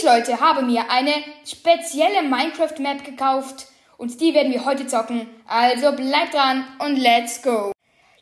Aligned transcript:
Ich, 0.00 0.06
Leute, 0.06 0.40
habe 0.40 0.62
mir 0.62 0.90
eine 0.90 1.12
spezielle 1.44 2.22
Minecraft-Map 2.22 3.04
gekauft 3.04 3.66
und 3.98 4.18
die 4.18 4.32
werden 4.32 4.50
wir 4.50 4.64
heute 4.64 4.86
zocken. 4.86 5.28
Also 5.46 5.92
bleibt 5.92 6.32
dran 6.32 6.64
und 6.78 6.96
let's 6.96 7.42
go. 7.42 7.72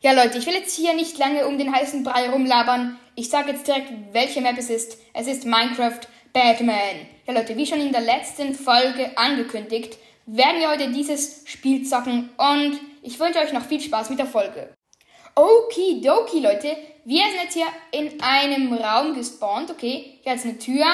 Ja, 0.01 0.11
Leute, 0.11 0.39
ich 0.39 0.47
will 0.47 0.55
jetzt 0.55 0.75
hier 0.75 0.95
nicht 0.95 1.19
lange 1.19 1.47
um 1.47 1.57
den 1.57 1.73
heißen 1.73 2.03
Brei 2.03 2.31
rumlabern. 2.31 2.99
Ich 3.15 3.29
sage 3.29 3.53
jetzt 3.53 3.69
direkt, 3.69 3.93
welche 4.11 4.41
Map 4.41 4.59
es 4.59 4.71
ist. 4.71 4.99
Es 5.15 5.29
ist 5.29 5.45
Minecraft 5.45 6.01
Batman. 6.33 7.07
Ja, 7.29 7.35
Leute, 7.35 7.57
wie 7.57 7.67
schon 7.67 7.81
in 7.81 7.93
der 7.93 8.01
letzten 8.01 8.55
Folge 8.55 9.17
angekündigt, 9.17 9.99
werden 10.27 10.59
wir 10.59 10.71
heute 10.71 10.91
dieses 10.91 11.45
Spiel 11.45 11.85
zocken 11.85 12.31
und 12.39 12.81
ich 13.03 13.21
wünsche 13.21 13.39
euch 13.39 13.53
noch 13.53 13.65
viel 13.65 13.81
Spaß 13.81 14.11
mit 14.11 14.19
der 14.19 14.27
Folge. 14.27 14.75
Okidoki, 15.37 16.41
Leute. 16.41 16.77
Wir 17.05 17.23
sind 17.27 17.43
jetzt 17.45 17.55
hier 17.55 17.69
in 17.93 18.21
einem 18.21 18.73
Raum 18.73 19.15
gespawnt. 19.15 19.71
Okay, 19.71 20.19
hier 20.25 20.35
ist 20.35 20.45
eine 20.45 20.59
Tür. 20.59 20.85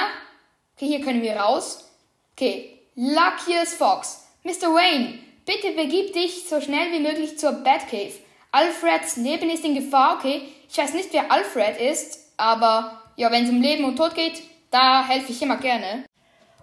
Okay, 0.77 0.87
hier 0.87 1.01
können 1.01 1.23
wir 1.23 1.37
raus. 1.37 1.89
Okay, 2.33 2.81
Luckiest 2.97 3.77
Fox. 3.77 4.27
Mr. 4.43 4.75
Wayne, 4.75 5.19
bitte 5.47 5.71
begib 5.73 6.13
dich 6.13 6.49
so 6.49 6.61
schnell 6.61 6.91
wie 6.93 7.01
möglich 7.01 7.39
zur 7.39 7.53
Batcave. 7.53 8.15
Alfreds 8.51 9.17
Leben 9.17 9.51
ist 9.51 9.65
in 9.65 9.75
Gefahr. 9.75 10.17
Okay, 10.19 10.43
ich 10.69 10.77
weiß 10.77 10.95
nicht, 10.95 11.13
wer 11.13 11.31
Alfred 11.31 11.81
ist, 11.81 12.33
aber 12.37 13.03
ja, 13.17 13.31
wenn 13.31 13.45
es 13.45 13.51
um 13.51 13.63
Leben 13.63 13.85
und 13.85 13.97
Tod 13.97 14.15
geht, 14.15 14.43
da 14.71 15.07
helfe 15.07 15.31
ich 15.31 15.41
immer 15.43 15.59
gerne. 15.59 16.05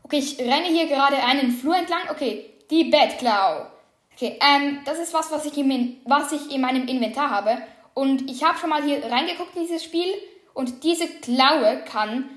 Okay, 0.04 0.18
ich 0.18 0.38
renne 0.40 0.68
hier 0.68 0.88
gerade 0.88 1.16
einen 1.24 1.52
Flur 1.52 1.78
entlang. 1.78 2.10
Okay, 2.10 2.50
die 2.70 2.86
Batclaw. 2.86 3.68
Okay, 4.14 4.38
ähm, 4.42 4.80
das 4.84 5.00
ist 5.00 5.14
was, 5.14 5.32
was 5.32 5.46
ich, 5.46 5.58
im, 5.58 5.98
was 6.04 6.34
ich 6.34 6.54
in 6.54 6.60
meinem 6.60 6.88
Inventar 6.88 7.30
habe. 7.30 7.58
Und 7.94 8.30
ich 8.30 8.44
habe 8.44 8.58
schon 8.58 8.70
mal 8.70 8.84
hier 8.84 9.06
reingeguckt 9.06 9.56
in 9.56 9.64
dieses 9.64 9.84
Spiel. 9.84 10.14
Und 10.54 10.84
diese 10.84 11.08
Klaue 11.08 11.84
kann, 11.86 12.30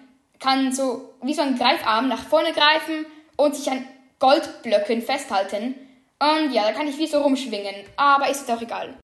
kann 0.45 0.73
so 0.73 1.15
wie 1.23 1.33
so 1.33 1.41
ein 1.41 1.57
Greifarm 1.57 2.09
nach 2.09 2.23
vorne 2.23 2.53
greifen 2.53 3.07
und 3.37 3.57
sich 3.57 3.71
an 3.71 3.87
Goldblöcken 4.19 5.01
festhalten. 5.01 5.75
Und 6.19 6.53
ja, 6.53 6.65
da 6.65 6.73
kann 6.73 6.87
ich 6.87 6.99
wie 6.99 7.07
so 7.07 7.23
rumschwingen. 7.23 7.75
Aber 7.97 8.29
ist 8.29 8.49
doch 8.49 8.61
egal. 8.61 8.95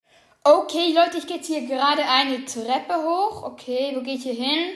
Okay, 0.44 0.92
Leute, 0.94 1.18
ich 1.18 1.26
gehe 1.26 1.36
jetzt 1.36 1.46
hier 1.46 1.62
gerade 1.62 2.02
eine 2.04 2.44
Treppe 2.44 2.94
hoch. 2.94 3.42
Okay, 3.42 3.92
wo 3.94 4.02
gehe 4.02 4.14
ich 4.14 4.22
hier 4.22 4.34
hin? 4.34 4.74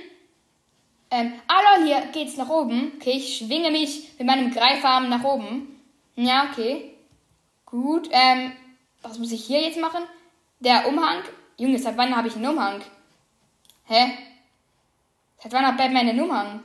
Ähm, 1.11 1.35
ah, 1.49 1.83
hier 1.85 2.01
geht's 2.13 2.37
nach 2.37 2.49
oben. 2.49 2.93
Okay, 2.97 3.13
ich 3.13 3.39
schwinge 3.39 3.71
mich 3.71 4.19
mit 4.19 4.27
meinem 4.27 4.51
Greifarm 4.51 5.09
nach 5.11 5.25
oben. 5.25 5.81
Ja, 6.17 6.49
okay. 6.51 6.95
Gut, 7.67 8.09
ähm, 8.11 8.53
was 9.03 9.19
muss 9.19 9.33
ich 9.33 9.45
hier 9.45 9.61
jetzt 9.61 9.81
machen? 9.81 10.03
Der 10.61 10.89
Umhang. 10.89 11.23
Junge, 11.59 11.79
seit 11.79 11.97
wann 11.97 12.17
habe 12.17 12.29
ich 12.29 12.37
einen 12.37 12.49
Umhang? 12.49 12.83
Hä? 13.85 14.13
Seit 15.45 15.53
wann 15.53 15.67
hat 15.67 15.77
Batman 15.77 16.09
einen 16.09 16.21
Umhang? 16.23 16.65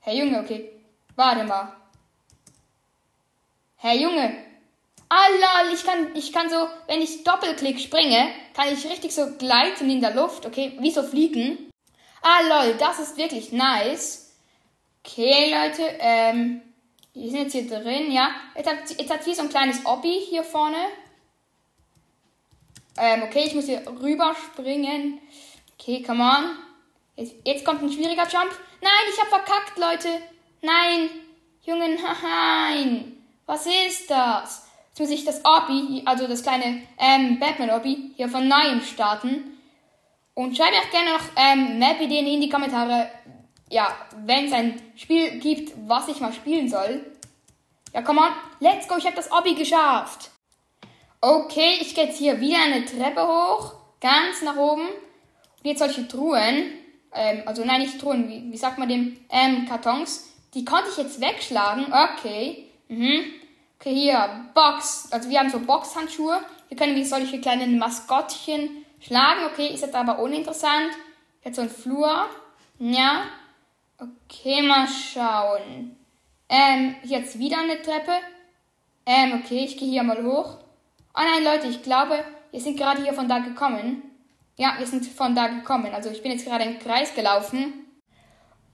Hey 0.00 0.18
Junge, 0.18 0.40
okay. 0.40 0.72
Warte 1.16 1.42
mal. 1.44 1.74
Hey 3.76 4.02
Junge. 4.02 4.44
Ah 5.08 5.26
lol, 5.28 5.72
ich 5.72 5.82
kann, 5.82 6.14
ich 6.14 6.34
kann 6.34 6.50
so, 6.50 6.68
wenn 6.86 7.00
ich 7.00 7.24
Doppelklick 7.24 7.80
springe, 7.80 8.28
kann 8.52 8.68
ich 8.70 8.84
richtig 8.84 9.14
so 9.14 9.38
gleiten 9.38 9.88
in 9.88 10.02
der 10.02 10.14
Luft, 10.14 10.44
okay? 10.44 10.76
Wie 10.80 10.90
so 10.90 11.02
fliegen. 11.02 11.70
Ah 12.20 12.40
lol, 12.42 12.74
das 12.74 12.98
ist 12.98 13.16
wirklich 13.16 13.50
nice. 13.50 14.36
Okay, 15.02 15.50
Leute, 15.50 15.96
ähm, 15.98 16.60
die 17.14 17.30
sind 17.30 17.40
jetzt 17.40 17.52
hier 17.52 17.66
drin, 17.66 18.12
ja. 18.12 18.30
Jetzt 18.54 18.68
hat, 18.68 18.98
jetzt 18.98 19.10
hat 19.10 19.24
sie 19.24 19.32
so 19.32 19.42
ein 19.42 19.48
kleines 19.48 19.86
Obby 19.86 20.26
hier 20.28 20.44
vorne. 20.44 20.76
Ähm, 22.98 23.22
okay, 23.22 23.44
ich 23.46 23.54
muss 23.54 23.64
hier 23.64 23.82
rüberspringen. 23.86 25.20
Okay, 25.80 26.02
come 26.02 26.22
on. 26.22 26.58
Jetzt, 27.16 27.36
jetzt 27.42 27.64
kommt 27.64 27.82
ein 27.82 27.90
schwieriger 27.90 28.28
Jump. 28.28 28.50
Nein, 28.82 28.92
ich 29.10 29.18
hab 29.18 29.28
verkackt, 29.28 29.78
Leute. 29.78 30.08
Nein. 30.60 31.08
Jungen, 31.62 31.98
nein. 32.22 33.16
Was 33.46 33.66
ist 33.66 34.10
das? 34.10 34.66
Jetzt 34.88 35.00
muss 35.00 35.10
ich 35.10 35.24
das 35.24 35.42
Obby, 35.42 36.02
also 36.04 36.26
das 36.26 36.42
kleine 36.42 36.82
ähm, 36.98 37.38
Batman-Obby, 37.38 38.12
hier 38.14 38.28
von 38.28 38.46
neuem 38.46 38.82
starten. 38.82 39.58
Und 40.34 40.54
schreibt 40.54 40.72
mir 40.72 40.80
auch 40.80 40.90
gerne 40.90 41.12
noch 41.12 41.24
ähm, 41.36 41.78
Map-Ideen 41.78 42.26
in 42.26 42.42
die 42.42 42.50
Kommentare, 42.50 43.10
ja, 43.70 43.88
wenn 44.26 44.46
es 44.46 44.52
ein 44.52 44.82
Spiel 44.96 45.38
gibt, 45.38 45.72
was 45.88 46.08
ich 46.08 46.20
mal 46.20 46.34
spielen 46.34 46.68
soll. 46.68 47.06
Ja, 47.94 48.02
komm 48.02 48.18
on, 48.18 48.32
let's 48.60 48.86
go, 48.86 48.96
ich 48.98 49.06
habe 49.06 49.16
das 49.16 49.32
Obby 49.32 49.54
geschafft. 49.54 50.30
Okay, 51.22 51.78
ich 51.80 51.94
gehe 51.94 52.04
jetzt 52.04 52.18
hier 52.18 52.38
wieder 52.38 52.62
eine 52.62 52.84
Treppe 52.84 53.26
hoch, 53.26 53.72
ganz 54.00 54.42
nach 54.42 54.56
oben. 54.56 54.86
Jetzt 55.62 55.80
solche 55.80 56.08
Truhen, 56.08 56.72
ähm, 57.14 57.42
also 57.46 57.64
nein, 57.64 57.82
nicht 57.82 58.00
Truhen, 58.00 58.28
wie, 58.28 58.50
wie 58.50 58.56
sagt 58.56 58.78
man 58.78 58.88
dem, 58.88 59.16
ähm, 59.28 59.66
Kartons, 59.68 60.30
die 60.54 60.64
konnte 60.64 60.90
ich 60.90 60.96
jetzt 60.96 61.20
wegschlagen. 61.20 61.86
Okay, 61.92 62.66
mhm. 62.88 63.24
Okay, 63.78 63.94
hier, 63.94 64.46
Box, 64.54 65.08
also 65.10 65.30
wir 65.30 65.38
haben 65.38 65.50
so 65.50 65.58
Boxhandschuhe. 65.58 66.40
Hier 66.68 66.76
können 66.76 66.96
wir 66.96 67.06
solche 67.06 67.40
kleinen 67.40 67.78
Maskottchen 67.78 68.84
schlagen. 69.00 69.40
Okay, 69.50 69.68
ist 69.68 69.80
jetzt 69.80 69.94
aber 69.94 70.18
uninteressant. 70.18 70.92
Jetzt 71.42 71.56
so 71.56 71.62
ein 71.62 71.70
Flur. 71.70 72.26
Ja, 72.78 73.22
Okay, 74.00 74.62
mal 74.62 74.88
schauen. 74.88 75.94
Ähm, 76.48 76.94
jetzt 77.02 77.38
wieder 77.38 77.58
eine 77.58 77.82
Treppe. 77.82 78.12
Ähm, 79.04 79.42
okay, 79.42 79.64
ich 79.64 79.76
gehe 79.76 79.90
hier 79.90 80.02
mal 80.02 80.24
hoch. 80.24 80.56
Oh 81.14 81.20
nein, 81.20 81.44
Leute, 81.44 81.66
ich 81.66 81.82
glaube, 81.82 82.24
wir 82.50 82.60
sind 82.60 82.78
gerade 82.78 83.02
hier 83.02 83.12
von 83.12 83.28
da 83.28 83.40
gekommen. 83.40 84.02
Ja, 84.60 84.74
wir 84.76 84.86
sind 84.86 85.06
von 85.06 85.34
da 85.34 85.46
gekommen. 85.46 85.94
Also 85.94 86.10
ich 86.10 86.22
bin 86.22 86.32
jetzt 86.32 86.44
gerade 86.44 86.64
im 86.64 86.78
Kreis 86.78 87.14
gelaufen. 87.14 87.86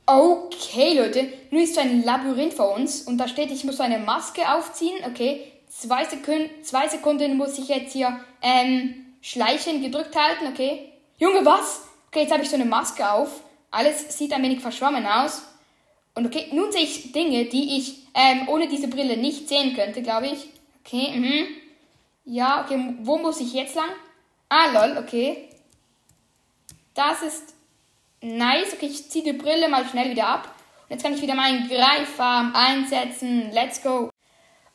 Okay, 0.04 0.98
Leute, 0.98 1.32
nun 1.52 1.62
ist 1.62 1.76
so 1.76 1.80
ein 1.80 2.02
Labyrinth 2.02 2.54
vor 2.54 2.74
uns 2.74 3.02
und 3.02 3.18
da 3.18 3.28
steht, 3.28 3.52
ich 3.52 3.62
muss 3.62 3.76
so 3.76 3.84
eine 3.84 4.00
Maske 4.00 4.52
aufziehen. 4.52 4.96
Okay, 5.06 5.52
zwei 5.68 6.04
Sekunden, 6.04 6.50
zwei 6.64 6.88
Sekunden 6.88 7.36
muss 7.36 7.56
ich 7.56 7.68
jetzt 7.68 7.92
hier 7.92 8.18
ähm, 8.42 9.14
schleichen 9.20 9.80
gedrückt 9.80 10.16
halten. 10.16 10.48
Okay, 10.48 10.92
Junge, 11.18 11.44
was? 11.44 11.82
Okay, 12.08 12.22
jetzt 12.22 12.32
habe 12.32 12.42
ich 12.42 12.50
so 12.50 12.56
eine 12.56 12.64
Maske 12.64 13.08
auf. 13.08 13.44
Alles 13.70 14.18
sieht 14.18 14.32
ein 14.32 14.42
wenig 14.42 14.62
verschwommen 14.62 15.06
aus. 15.06 15.42
Und 16.16 16.26
okay, 16.26 16.48
nun 16.50 16.72
sehe 16.72 16.82
ich 16.82 17.12
Dinge, 17.12 17.44
die 17.44 17.76
ich 17.76 18.08
ähm, 18.12 18.48
ohne 18.48 18.66
diese 18.66 18.88
Brille 18.88 19.16
nicht 19.16 19.48
sehen 19.48 19.76
könnte, 19.76 20.02
glaube 20.02 20.26
ich. 20.26 20.48
Okay, 20.84 21.16
mhm. 21.16 21.46
Ja, 22.24 22.64
okay, 22.64 22.96
wo 23.02 23.18
muss 23.18 23.40
ich 23.40 23.52
jetzt 23.52 23.76
lang? 23.76 23.90
Ah, 24.48 24.72
lol, 24.72 24.98
okay. 24.98 25.48
Das 26.96 27.22
ist 27.22 27.54
nice. 28.20 28.72
Okay, 28.72 28.86
ich 28.86 29.08
ziehe 29.08 29.24
die 29.24 29.34
Brille 29.34 29.68
mal 29.68 29.86
schnell 29.86 30.10
wieder 30.10 30.26
ab. 30.26 30.54
Und 30.82 30.90
jetzt 30.90 31.04
kann 31.04 31.14
ich 31.14 31.22
wieder 31.22 31.34
meinen 31.34 31.68
Greifarm 31.68 32.52
einsetzen. 32.54 33.52
Let's 33.52 33.82
go. 33.82 34.10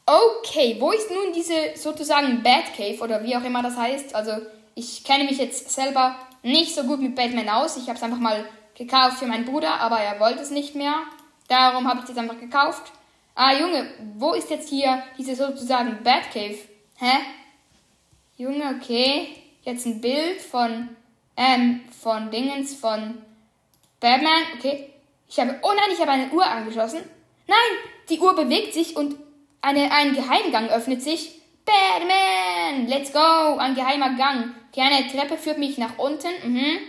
Okay, 0.06 0.78
wo 0.80 0.92
ist 0.92 1.10
nun 1.10 1.34
diese 1.34 1.76
sozusagen 1.76 2.44
Batcave 2.44 3.02
oder 3.02 3.24
wie 3.24 3.36
auch 3.36 3.44
immer 3.44 3.62
das 3.64 3.76
heißt? 3.76 4.16
Also, 4.16 4.34
ich 4.76 5.04
kenne 5.04 5.26
mich 5.26 5.38
jetzt 5.38 5.72
selber 5.72 6.16
nicht 6.44 6.74
so 6.76 6.84
gut 6.84 7.02
mit 7.02 7.16
Batman 7.16 7.50
aus. 7.50 7.78
Ich 7.78 7.88
habe 7.88 7.98
es 7.98 8.04
einfach 8.04 8.20
mal 8.20 8.46
gekauft 8.76 9.20
für 9.20 9.28
meinen 9.28 9.46
Bruder, 9.46 9.80
aber 9.80 10.00
er 10.00 10.20
wollte 10.20 10.42
es 10.42 10.52
nicht 10.52 10.76
mehr. 10.76 10.96
Darum 11.48 11.88
habe 11.88 12.00
ich 12.02 12.06
das 12.06 12.18
einfach 12.18 12.40
gekauft. 12.40 12.92
Ah, 13.36 13.54
Junge, 13.54 13.88
wo 14.18 14.34
ist 14.34 14.50
jetzt 14.50 14.70
hier 14.70 15.04
diese 15.18 15.36
sozusagen 15.36 16.04
Batcave? 16.04 16.58
Hä? 16.98 17.18
Junge, 18.38 18.76
okay. 18.78 19.30
Jetzt 19.64 19.86
ein 19.86 20.02
Bild 20.02 20.42
von, 20.42 20.90
ähm, 21.38 21.82
von 22.02 22.32
Dingens, 22.32 22.76
von 22.76 23.22
Batman. 24.00 24.44
Okay. 24.58 24.90
Ich 25.28 25.40
habe, 25.40 25.58
oh 25.62 25.72
nein, 25.74 25.90
ich 25.94 26.00
habe 26.00 26.12
eine 26.12 26.30
Uhr 26.32 26.46
angeschlossen. 26.46 27.00
Nein, 27.48 27.58
die 28.10 28.20
Uhr 28.20 28.36
bewegt 28.36 28.74
sich 28.74 28.98
und 28.98 29.16
eine, 29.62 29.92
ein 29.92 30.14
Geheimgang 30.14 30.68
öffnet 30.70 31.02
sich. 31.02 31.42
Batman, 31.66 32.88
let's 32.88 33.14
go, 33.14 33.58
ein 33.58 33.76
geheimer 33.76 34.16
Gang. 34.16 34.54
Die 34.76 34.82
eine 34.82 35.08
Treppe 35.08 35.38
führt 35.38 35.58
mich 35.58 35.78
nach 35.78 35.98
unten. 35.98 36.28
Mhm. 36.44 36.80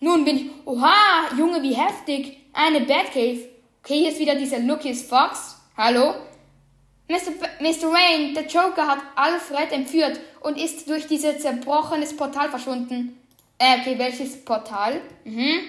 Nun 0.00 0.24
bin 0.24 0.36
ich. 0.36 0.46
Oha, 0.64 1.34
Junge, 1.38 1.62
wie 1.62 1.74
heftig. 1.74 2.38
Eine 2.52 2.80
Batcave. 2.80 3.48
Okay, 3.82 3.98
hier 3.98 4.10
ist 4.10 4.18
wieder 4.18 4.34
dieser 4.34 4.60
Lucas 4.60 5.02
Fox. 5.02 5.56
Hallo? 5.76 6.14
Mr. 7.08 7.32
Mr. 7.60 7.92
Wayne, 7.92 8.32
der 8.32 8.46
Joker 8.46 8.86
hat 8.86 8.98
Alfred 9.14 9.72
entführt 9.72 10.18
und 10.40 10.58
ist 10.58 10.88
durch 10.88 11.06
dieses 11.06 11.40
zerbrochenes 11.40 12.16
Portal 12.16 12.48
verschwunden. 12.48 13.20
Äh, 13.58 13.80
okay, 13.80 13.98
welches 13.98 14.44
Portal? 14.44 15.00
Mhm. 15.24 15.60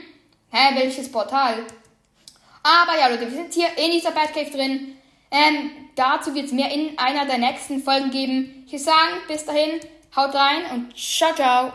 Hä, 0.52 0.76
welches 0.76 1.12
Portal? 1.12 1.66
Aber 2.64 2.98
ja, 3.00 3.08
Leute, 3.08 3.30
wir 3.30 3.38
sind 3.38 3.54
hier 3.54 3.68
in 3.78 3.92
dieser 3.92 4.12
Batcave 4.12 4.50
drin. 4.50 4.98
Ähm, 5.30 5.72
dazu 5.96 6.34
wird 6.34 6.46
es 6.46 6.52
mehr 6.52 6.72
in 6.72 6.98
einer 6.98 7.26
der 7.26 7.38
nächsten 7.38 7.84
Folgen 7.84 8.10
geben. 8.10 8.64
Ich 8.66 8.74
würde 8.74 8.84
sagen, 8.84 9.14
bis 9.28 9.46
dahin, 9.46 9.80
haut 10.16 10.34
rein 10.34 10.66
und 10.74 10.98
ciao, 10.98 11.34
ciao. 11.36 11.74